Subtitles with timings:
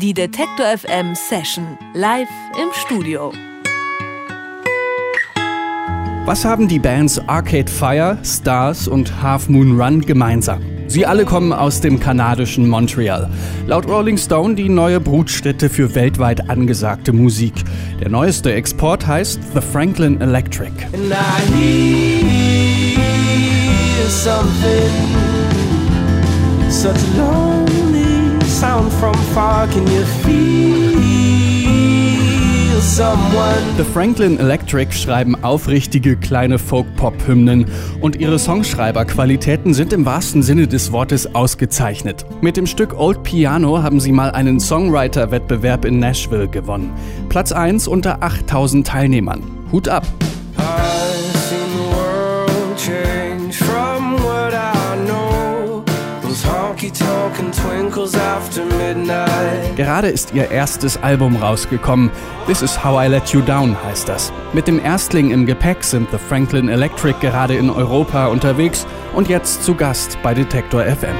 [0.00, 3.34] Die Detektor FM Session live im Studio.
[6.24, 10.62] Was haben die Bands Arcade Fire, Stars und Half Moon Run gemeinsam?
[10.86, 13.28] Sie alle kommen aus dem kanadischen Montreal.
[13.66, 17.52] Laut Rolling Stone die neue Brutstätte für weltweit angesagte Musik.
[18.00, 20.72] Der neueste Export heißt The Franklin Electric.
[26.70, 27.59] Such a
[28.60, 29.66] sound from far.
[29.68, 31.00] Can you feel
[32.82, 33.56] someone?
[33.78, 37.64] The Franklin Electric schreiben aufrichtige kleine Folk-Pop-Hymnen
[38.02, 42.26] und ihre Songschreiberqualitäten sind im wahrsten Sinne des Wortes ausgezeichnet.
[42.42, 46.92] Mit dem Stück Old Piano haben sie mal einen Songwriter-Wettbewerb in Nashville gewonnen.
[47.30, 49.42] Platz 1 unter 8000 Teilnehmern.
[49.72, 50.06] Hut ab!
[59.76, 62.10] Gerade ist ihr erstes Album rausgekommen.
[62.46, 64.32] This is How I Let You Down heißt das.
[64.52, 69.64] Mit dem Erstling im Gepäck sind The Franklin Electric gerade in Europa unterwegs und jetzt
[69.64, 71.16] zu Gast bei Detektor FM.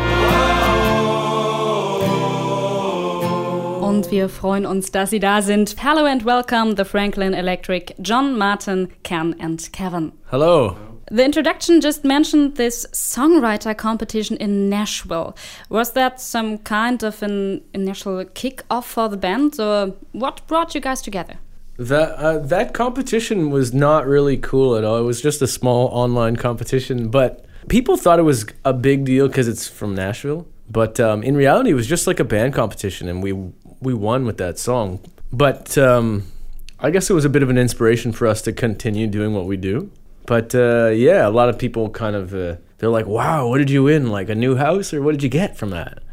[3.81, 5.75] Und wir freuen uns, dass Sie da sind.
[5.83, 10.13] Hello and welcome, the Franklin Electric, John, Martin, Ken and Kevin.
[10.31, 10.77] Hello.
[11.13, 15.37] The introduction just mentioned this songwriter competition in Nashville.
[15.69, 20.81] Was that some kind of an initial kick-off for the band, or what brought you
[20.81, 21.39] guys together?
[21.79, 24.99] That uh, that competition was not really cool at all.
[24.99, 29.27] It was just a small online competition, but people thought it was a big deal
[29.27, 30.47] because it's from Nashville.
[30.71, 33.33] But um, in reality, it was just like a band competition, and we
[33.81, 35.01] we won with that song.
[35.33, 36.31] But um,
[36.79, 39.47] I guess it was a bit of an inspiration for us to continue doing what
[39.47, 39.91] we do.
[40.31, 43.69] But uh, yeah, a lot of people kind of uh, they're like, "Wow, what did
[43.69, 44.11] you win?
[44.11, 46.05] Like a new house, or what did you get from that?"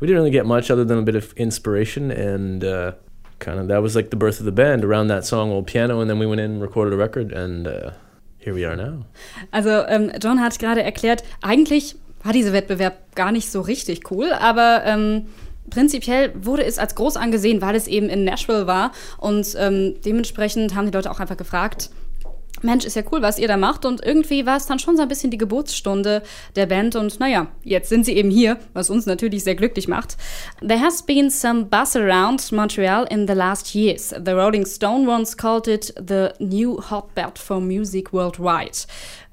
[0.00, 2.94] We didn't really get much other than a bit of inspiration, and uh,
[3.38, 6.00] kind of that was like the birth of the band around that song, "Old Piano,"
[6.00, 7.92] and then we went in and recorded a record, and uh,
[8.38, 9.04] here we are now.
[9.52, 14.32] Also, ähm, John hat gerade erklärt, eigentlich war dieser Wettbewerb gar nicht so richtig cool,
[14.32, 15.26] aber ähm,
[15.70, 20.74] prinzipiell wurde es als groß angesehen, weil es eben in Nashville war und ähm, dementsprechend
[20.74, 21.90] haben die Leute auch einfach gefragt,
[22.62, 23.84] Mensch, ist ja cool, was ihr da macht.
[23.84, 26.22] Und irgendwie war es dann schon so ein bisschen die Geburtsstunde
[26.56, 26.96] der Band.
[26.96, 30.16] Und naja, jetzt sind sie eben hier, was uns natürlich sehr glücklich macht.
[30.60, 34.08] There has been some buzz around Montreal in the last years.
[34.10, 38.86] The Rolling Stone once called it the new hotbed for music worldwide.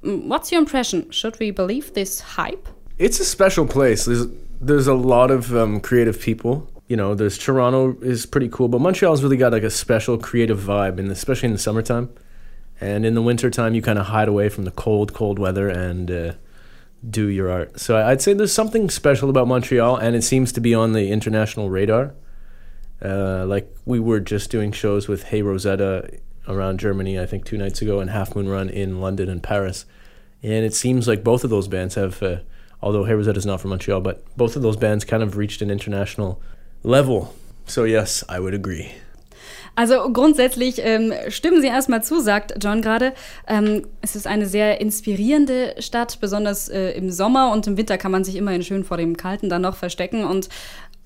[0.04, 1.12] Mm, What's your impression?
[1.12, 2.68] Should we believe this hype?
[2.98, 4.06] It's a special place.
[4.06, 4.28] There's
[4.60, 6.68] there's a lot of um, creative people.
[6.88, 10.60] You know, there's Toronto is pretty cool, but Montreal's really got like a special creative
[10.60, 12.10] vibe, and especially in the summertime.
[12.80, 16.12] And in the wintertime, you kind of hide away from the cold, cold weather and
[16.12, 16.34] uh,
[17.08, 17.80] do your art.
[17.80, 21.12] So I'd say there's something special about Montreal, and it seems to be on the
[21.12, 22.14] international radar.
[23.04, 27.58] Uh, like we were just doing shows with Hey Rosetta around Germany, I think two
[27.58, 29.86] nights ago, and Half Moon Run in London and Paris.
[30.42, 32.38] And it seems like both of those bands have, uh,
[32.82, 35.62] although Hey Rosetta is not from Montreal, but both of those bands kind of reached
[35.62, 36.42] an international
[36.84, 37.36] level.
[37.66, 38.94] So yes, I would agree.
[39.78, 43.14] Also grundsätzlich ähm, stimmen Sie erstmal zu, sagt John gerade.
[43.48, 48.12] Ähm, es ist eine sehr inspirierende Stadt, besonders äh, im Sommer und im Winter kann
[48.12, 50.26] man sich immerhin schön vor dem Kalten dann noch verstecken.
[50.26, 50.50] Und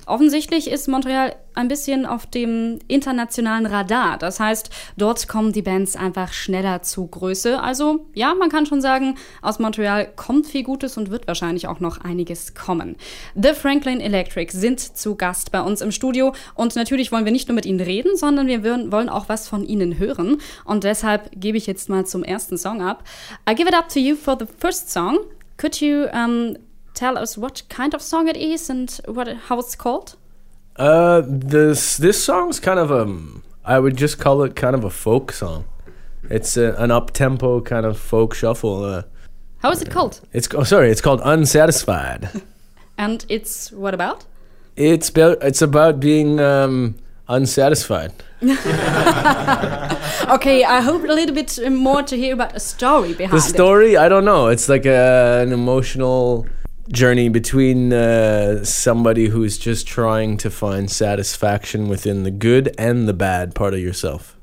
[0.05, 4.17] offensichtlich ist Montreal ein bisschen auf dem internationalen Radar.
[4.17, 7.61] Das heißt, dort kommen die Bands einfach schneller zu Größe.
[7.61, 11.79] Also ja, man kann schon sagen, aus Montreal kommt viel Gutes und wird wahrscheinlich auch
[11.79, 12.95] noch einiges kommen.
[13.35, 17.47] The Franklin Electric sind zu Gast bei uns im Studio und natürlich wollen wir nicht
[17.49, 20.37] nur mit ihnen reden, sondern wir wollen auch was von ihnen hören.
[20.65, 23.03] Und deshalb gebe ich jetzt mal zum ersten Song ab.
[23.49, 25.19] I give it up to you for the first song.
[25.57, 26.57] Could you um,
[27.01, 30.15] tell us what kind of song it is and what how it's called?
[30.75, 34.89] Uh, this this song's kind of um, I would just call it kind of a
[34.89, 35.63] folk song.
[36.29, 38.85] It's a, an up tempo kind of folk shuffle.
[38.85, 39.03] Uh,
[39.63, 40.21] How is it called?
[40.33, 42.29] it's oh, sorry, it's called Unsatisfied.
[42.97, 44.25] And it's what about?
[44.75, 46.95] it's about it's about being um,
[47.27, 48.11] unsatisfied.
[50.31, 53.53] Okay, I hope a little bit more to hear about a story behind The it.
[53.55, 54.47] story, I don't know.
[54.51, 56.45] It's like a, an emotional
[56.91, 63.13] journey between uh, somebody who's just trying to find satisfaction within the good and the
[63.13, 64.37] bad part of yourself.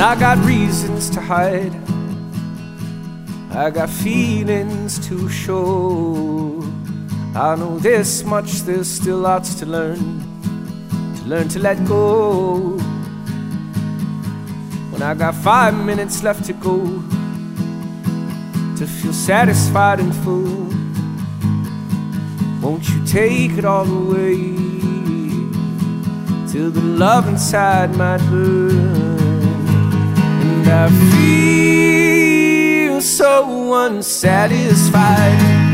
[0.00, 1.74] And I got reasons to hide.
[3.52, 6.62] I got feelings to show.
[7.34, 9.98] I know this much, there's still lots to learn.
[11.16, 12.78] To learn to let go.
[15.00, 16.84] When I got five minutes left to go,
[18.76, 20.68] to feel satisfied and full.
[22.60, 24.36] Won't you take it all away
[26.52, 29.16] till the love inside my burn?
[30.42, 35.70] And I feel so unsatisfied.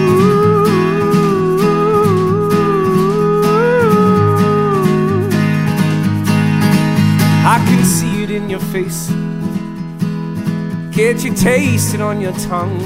[0.00, 0.37] I
[8.58, 9.08] your face.
[10.94, 12.78] Can't you taste it on your tongue?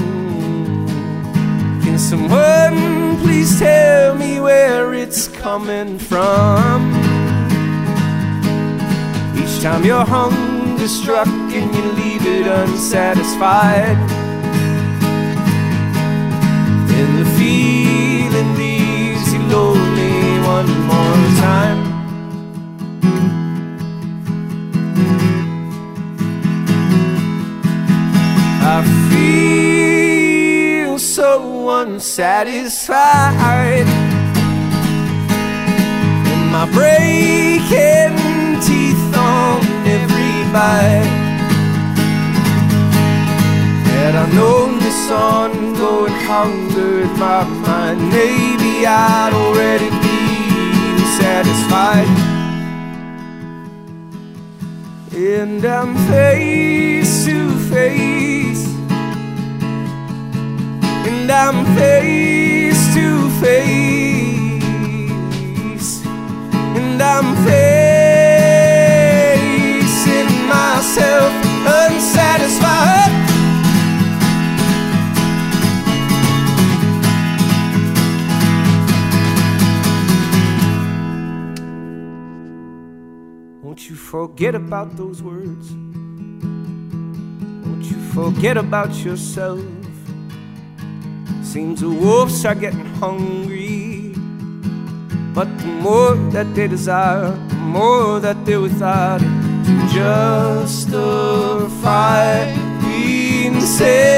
[1.83, 6.91] Can someone please tell me where it's coming from?
[9.35, 13.97] Each time your hunger struck and you leave it unsatisfied.
[16.89, 21.92] Then the feeling leaves you lonely one more time.
[29.09, 33.87] Feel so unsatisfied.
[36.31, 38.15] And my breaking
[38.61, 41.21] teeth on every bite.
[43.93, 52.07] Had I known this ongoing hunger in my mind, maybe I'd already be satisfied.
[55.15, 58.32] And I'm face to face.
[61.23, 64.23] And I'm face to face.
[66.75, 67.87] And I'm facing
[70.49, 71.31] myself
[71.65, 73.11] unsatisfied.
[83.63, 85.71] Won't you forget about those words?
[87.63, 89.61] Won't you forget about yourself?
[91.53, 94.15] Seems the wolves are getting hungry.
[95.35, 99.29] But the more that they desire, the more that they're without it
[99.93, 101.45] justify
[102.81, 104.12] being satisfied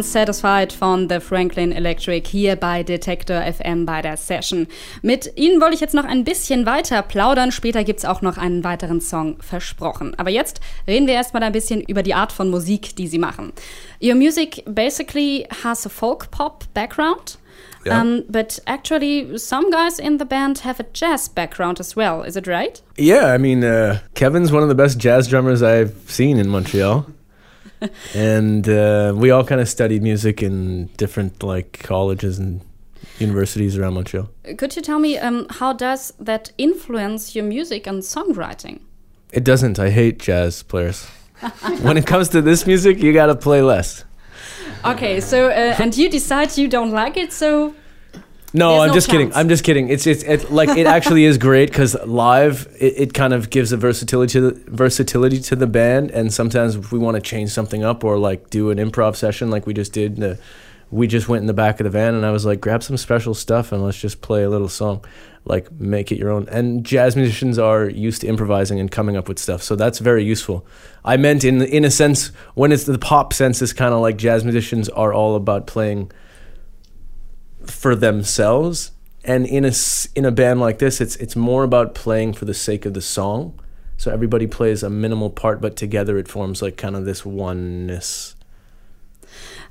[0.00, 4.66] Unsatisfied von The Franklin Electric hier bei Detector FM bei der Session.
[5.02, 7.52] Mit Ihnen wollte ich jetzt noch ein bisschen weiter plaudern.
[7.52, 10.14] Später gibt es auch noch einen weiteren Song versprochen.
[10.16, 13.52] Aber jetzt reden wir erstmal ein bisschen über die Art von Musik, die Sie machen.
[14.02, 17.36] Your music basically has a folk pop background.
[17.84, 18.00] Yeah.
[18.00, 22.22] Um, but actually, some guys in the band have a jazz background as well.
[22.22, 22.80] Is it right?
[22.96, 27.04] Yeah, I mean, uh, Kevin's one of the best jazz drummers I've seen in Montreal.
[28.14, 32.60] And uh, we all kind of studied music in different like colleges and
[33.18, 34.28] universities around Montreal.
[34.56, 38.80] Could you tell me um, how does that influence your music and songwriting?
[39.32, 39.78] It doesn't.
[39.78, 41.04] I hate jazz players.
[41.82, 44.04] when it comes to this music, you gotta play less.
[44.84, 47.74] Okay, so uh, and you decide you don't like it, so
[48.52, 49.26] No, There's I'm no just kidding.
[49.28, 49.36] chance.
[49.36, 49.88] I'm just kidding.
[49.90, 53.70] It's it's it, like it actually is great because live it, it kind of gives
[53.70, 57.50] a versatility to the, versatility to the band, and sometimes if we want to change
[57.50, 60.34] something up or like do an improv session like we just did, uh,
[60.90, 62.96] we just went in the back of the van and I was like, grab some
[62.96, 65.04] special stuff and let's just play a little song,
[65.44, 66.48] like make it your own.
[66.48, 70.24] And jazz musicians are used to improvising and coming up with stuff, so that's very
[70.24, 70.66] useful.
[71.04, 74.16] I meant in in a sense when it's the pop sense is kind of like
[74.16, 76.10] jazz musicians are all about playing
[77.80, 78.90] for themselves.
[79.24, 79.72] And in a
[80.14, 83.00] in a band like this it's it's more about playing for the sake of the
[83.00, 83.58] song.
[83.96, 88.34] So everybody plays a minimal part but together it forms like kind of this oneness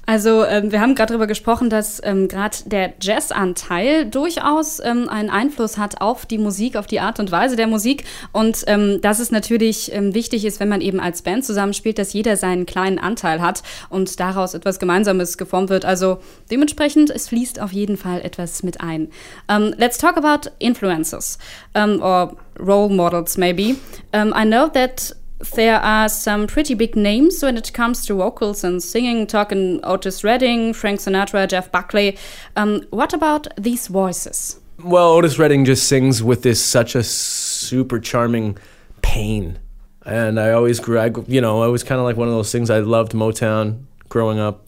[0.10, 5.30] Also ähm, wir haben gerade darüber gesprochen, dass ähm, gerade der Jazz-Anteil durchaus ähm, einen
[5.30, 9.20] Einfluss hat auf die Musik, auf die Art und Weise der Musik und ähm, dass
[9.20, 12.98] es natürlich ähm, wichtig ist, wenn man eben als Band zusammenspielt, dass jeder seinen kleinen
[12.98, 15.86] Anteil hat und daraus etwas Gemeinsames geformt wird.
[15.86, 16.18] Also
[16.50, 19.10] dementsprechend, es fließt auf jeden Fall etwas mit ein.
[19.48, 21.38] Um, let's talk about influences
[21.76, 23.76] um, or role models maybe.
[24.12, 25.16] Um, I know that
[25.56, 30.24] there are some pretty big names when it comes to vocals and singing, talking Otis
[30.24, 32.18] Redding, Frank Sinatra, Jeff Buckley.
[32.56, 34.60] Um, what about these voices?
[34.84, 38.58] well otis redding just sings with this such a super charming
[39.02, 39.60] pain
[40.06, 42.52] and i always grew I, you know i was kind of like one of those
[42.52, 44.66] things i loved motown growing up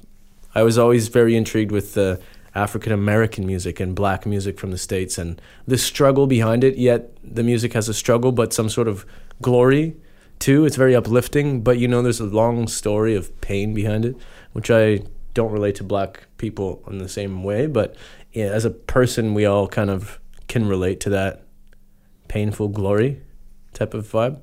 [0.54, 2.20] i was always very intrigued with the
[2.54, 6.76] African American music and black music from the States and the struggle behind it.
[6.76, 9.06] Yet the music has a struggle, but some sort of
[9.42, 9.96] glory
[10.42, 10.66] too.
[10.66, 14.18] It's very uplifting, but you know, there's a long story of pain behind it,
[14.52, 17.68] which I don't relate to black people in the same way.
[17.68, 17.96] But
[18.34, 21.44] yeah, as a person, we all kind of can relate to that
[22.28, 23.22] painful glory
[23.74, 24.42] type of vibe.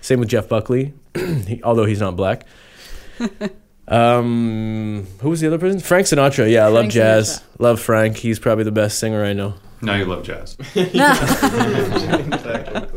[0.00, 0.94] Same with Jeff Buckley,
[1.46, 2.46] he, although he's not black.
[3.88, 5.80] um, who was the other person?
[5.80, 6.50] Frank Sinatra.
[6.50, 7.38] Yeah, I love Frank jazz.
[7.38, 7.60] Sinatra.
[7.60, 8.16] Love Frank.
[8.18, 9.54] He's probably the best singer I know.
[9.80, 10.56] Now you love jazz.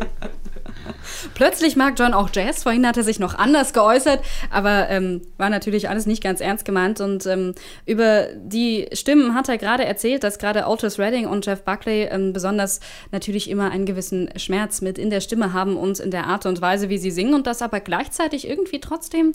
[1.41, 2.62] Plötzlich mag John auch Jazz.
[2.62, 4.19] Vorhin hat er sich noch anders geäußert,
[4.51, 7.01] aber ähm, war natürlich alles nicht ganz ernst gemeint.
[7.01, 7.55] Und ähm,
[7.88, 12.31] über die Stimmen hat er gerade erzählt, dass gerade Otis Redding und Jeff Buckley ähm,
[12.31, 12.79] besonders
[13.12, 16.62] natürlich immer einen gewissen Schmerz mit in der Stimme haben und in der Art und
[16.62, 19.31] Weise, wie sie singen und das aber gleichzeitig irgendwie trotzdem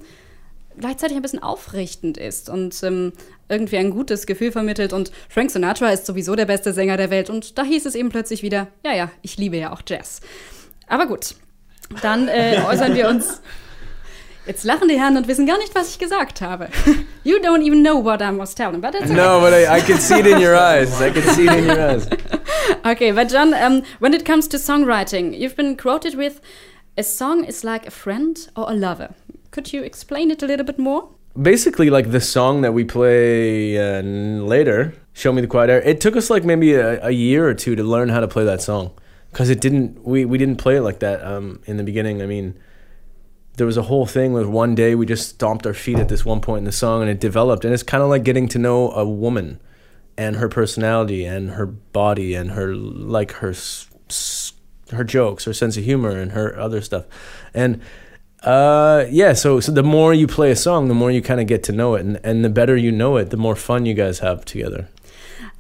[0.79, 3.15] gleichzeitig ein bisschen aufrichtend ist und ähm,
[3.49, 4.93] irgendwie ein gutes Gefühl vermittelt.
[4.93, 7.31] Und Frank Sinatra ist sowieso der beste Sänger der Welt.
[7.31, 10.21] Und da hieß es eben plötzlich wieder, ja, ja, ich liebe ja auch Jazz.
[10.87, 11.35] Aber gut,
[12.03, 13.41] dann äh, äußern wir uns.
[14.47, 16.69] Jetzt lachen die Herren und wissen gar nicht, was ich gesagt habe.
[17.25, 19.15] You don't even know what I was telling, but it's okay.
[19.15, 21.03] No, but I, I can see it in your eyes.
[21.03, 22.09] I can see it in your eyes.
[22.85, 26.41] Okay, but John, um, when it comes to songwriting, you've been quoted with
[26.97, 29.15] a song is like a friend or a lover.
[29.51, 31.09] Could you explain it a little bit more?
[31.41, 36.01] basically like the song that we play uh, later show me the quiet air it
[36.01, 38.63] took us like maybe a, a year or two to learn how to play that
[38.63, 38.91] song
[39.37, 42.23] because it didn't we, we didn't play it like that um, in the beginning.
[42.23, 42.59] I mean
[43.59, 46.25] there was a whole thing with one day we just stomped our feet at this
[46.25, 47.63] one point in the song and it developed.
[47.63, 49.61] And it's kind of like getting to know a woman
[50.17, 53.55] and her personality and her body and her like her
[54.93, 57.05] her jokes her sense of humor and her other stuff.
[57.53, 57.83] And
[58.43, 61.47] uh, yeah, so so the more you play a song, the more you kind of
[61.47, 63.93] get to know it, and and the better you know it, the more fun you
[63.93, 64.89] guys have together.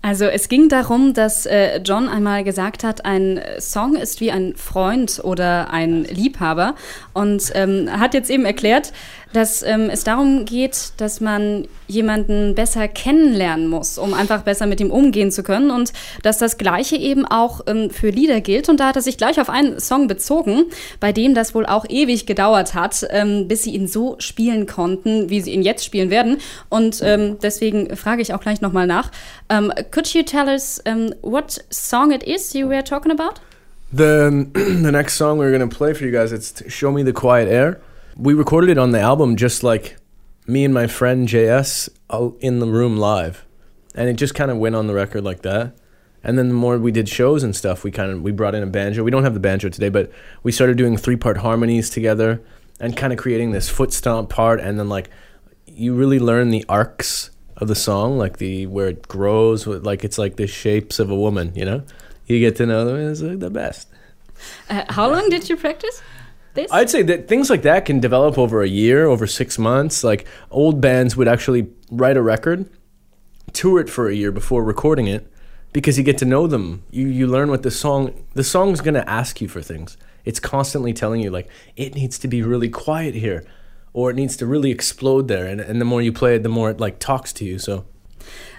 [0.06, 4.54] Also es ging darum, dass äh, John einmal gesagt hat, ein Song ist wie ein
[4.54, 6.76] Freund oder ein Liebhaber.
[7.12, 8.92] Und ähm, hat jetzt eben erklärt,
[9.32, 14.80] dass ähm, es darum geht, dass man jemanden besser kennenlernen muss, um einfach besser mit
[14.80, 15.92] ihm umgehen zu können und
[16.22, 18.68] dass das Gleiche eben auch ähm, für Lieder gilt.
[18.68, 20.64] Und da hat er sich gleich auf einen Song bezogen,
[21.00, 25.28] bei dem das wohl auch ewig gedauert hat, ähm, bis sie ihn so spielen konnten,
[25.28, 26.38] wie sie ihn jetzt spielen werden.
[26.68, 29.10] Und ähm, deswegen frage ich auch gleich nochmal nach.
[29.52, 33.40] Um, could you tell us um, what song it is you were talking about?
[33.92, 37.48] The the next song we're gonna play for you guys, it's "Show Me the Quiet
[37.48, 37.80] Air."
[38.16, 39.96] We recorded it on the album, just like
[40.46, 43.44] me and my friend JS uh, in the room live,
[43.94, 45.76] and it just kind of went on the record like that.
[46.22, 48.62] And then the more we did shows and stuff, we kind of we brought in
[48.62, 49.04] a banjo.
[49.04, 50.10] We don't have the banjo today, but
[50.42, 52.42] we started doing three part harmonies together
[52.80, 54.60] and kind of creating this foot stomp part.
[54.60, 55.10] And then like
[55.66, 60.18] you really learn the arcs of the song, like the where it grows, like it's
[60.18, 61.52] like the shapes of a woman.
[61.54, 61.84] You know,
[62.26, 62.96] you get to know them.
[62.96, 63.88] It's like the best.
[64.68, 66.02] Uh, how long did you practice
[66.56, 66.70] this?
[66.72, 70.02] I'd say that things like that can develop over a year, over six months.
[70.02, 72.68] Like old bands would actually write a record,
[73.52, 75.30] tour it for a year before recording it,
[75.72, 76.82] because you get to know them.
[76.90, 79.96] You you learn what the song the song's gonna ask you for things.
[80.24, 83.44] It's constantly telling you like it needs to be really quiet here,
[83.92, 85.46] or it needs to really explode there.
[85.46, 87.58] And and the more you play it, the more it like talks to you.
[87.58, 87.84] So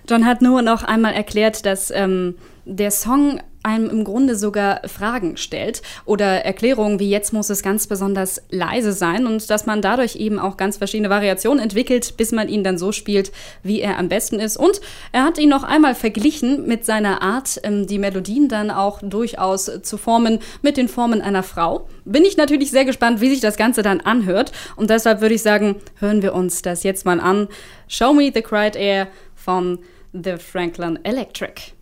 [0.08, 2.36] John hat nur noch einmal erklärt, dass ähm,
[2.66, 7.88] der Song einem im Grunde sogar Fragen stellt oder Erklärungen wie jetzt muss es ganz
[7.88, 12.50] besonders leise sein und dass man dadurch eben auch ganz verschiedene Variationen entwickelt, bis man
[12.50, 13.32] ihn dann so spielt,
[13.64, 14.58] wie er am besten ist.
[14.58, 19.00] Und er hat ihn noch einmal verglichen mit seiner Art, ähm, die Melodien dann auch
[19.02, 21.88] durchaus zu formen mit den Formen einer Frau.
[22.06, 25.42] Bin ich natürlich sehr gespannt, wie sich das Ganze dann anhört und deshalb würde ich
[25.42, 27.48] sagen, hören wir uns das jetzt mal an.
[27.88, 29.80] Show Me the Quiet Air von
[30.14, 31.74] The Franklin Electric.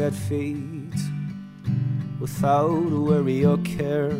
[0.00, 1.02] That fades
[2.18, 4.16] without worry or care.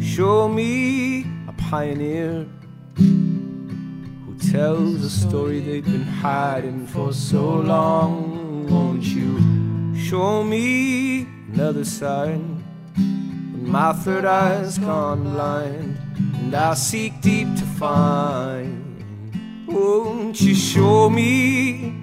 [0.00, 2.46] Show me a pioneer
[2.94, 8.68] who tells a story they've been hiding for so long.
[8.70, 9.32] Won't you
[9.96, 12.38] show me another side
[12.94, 19.66] when my third eye's gone blind and I seek deep to find?
[19.66, 22.01] Won't you show me?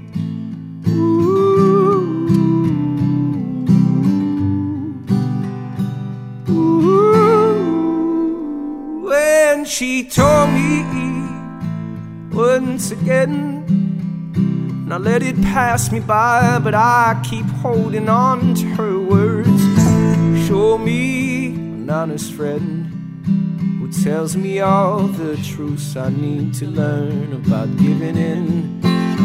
[9.80, 10.84] She told me
[12.34, 13.64] once again.
[14.36, 19.62] And I let it pass me by, but I keep holding on to her words.
[20.46, 22.92] Show me an honest friend
[23.80, 28.82] who tells me all the truths I need to learn about giving in.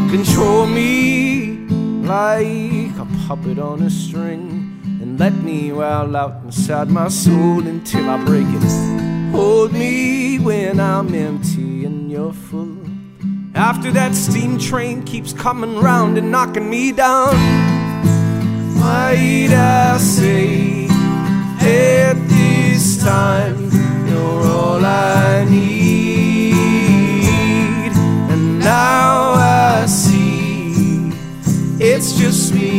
[0.09, 1.67] Control me
[2.07, 8.09] like a puppet on a string and let me well out inside my soul until
[8.09, 9.04] I break it.
[9.35, 12.79] Hold me when I'm empty and you're full.
[13.57, 17.35] After that steam train keeps coming round and knocking me down,
[18.79, 23.71] might I say at this time
[24.09, 26.53] you're all I need,
[28.31, 31.11] and now I see
[31.81, 32.74] it's just me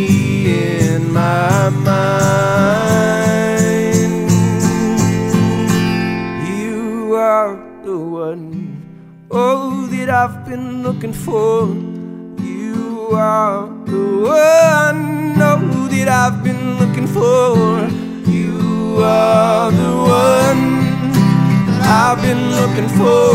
[10.15, 11.67] I've been looking for.
[12.41, 17.89] You are the one, oh, that I've been looking for.
[18.31, 21.11] You are the one
[21.67, 23.25] that I've been looking for.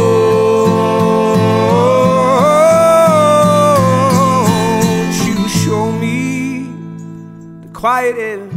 [5.26, 6.64] You show me
[7.60, 8.48] the quiet air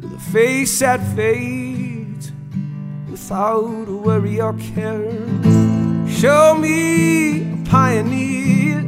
[0.00, 2.32] with a face that fades
[3.10, 5.43] without a worry or care.
[6.20, 8.78] Show me a pioneer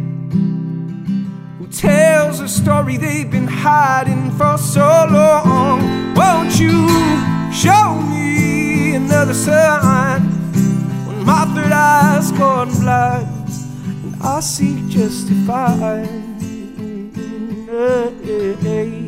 [1.59, 6.14] who tells a story they've been hiding for so long.
[6.14, 6.87] Won't you
[7.52, 10.23] show me another sign
[11.06, 13.26] when my third eye's gone blind
[14.04, 16.37] and I see just fine?
[17.68, 19.06] Ooh,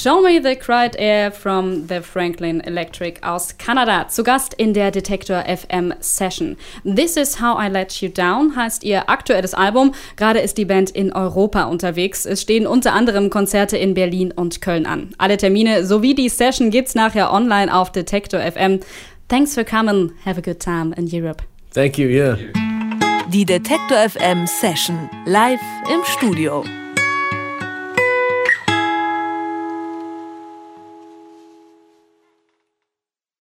[0.00, 4.08] Show Me the Cried Air from the Franklin Electric aus Kanada.
[4.08, 6.56] Zu Gast in der Detektor FM Session.
[6.84, 9.92] This is How I Let You Down heißt ihr aktuelles Album.
[10.16, 12.24] Gerade ist die Band in Europa unterwegs.
[12.24, 15.10] Es stehen unter anderem Konzerte in Berlin und Köln an.
[15.18, 18.80] Alle Termine sowie die Session gibt's nachher online auf Detektor FM.
[19.28, 20.12] Thanks for coming.
[20.24, 21.42] Have a good time in Europe.
[21.74, 22.38] Thank you, yeah.
[23.28, 25.60] Die Detektor FM Session live
[25.92, 26.64] im Studio.